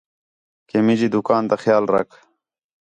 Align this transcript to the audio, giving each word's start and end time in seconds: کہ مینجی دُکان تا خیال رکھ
کہ 0.67 0.77
مینجی 0.85 1.07
دُکان 1.13 1.43
تا 1.49 1.55
خیال 1.63 1.83
رکھ 1.95 2.13